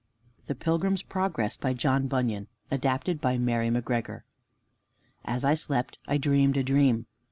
[0.47, 4.23] THE PILGRIM'S PROGRESS By JOHN BUNYAN ADAPTED BY MARY MACGREGOR
[5.25, 7.05] As I slept I dreamed a dream.